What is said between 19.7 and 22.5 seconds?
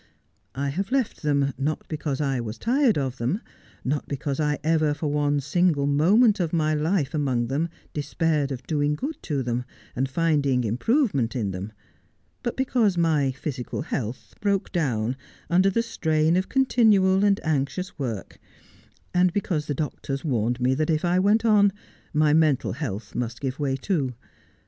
doctors warned me that if I went on my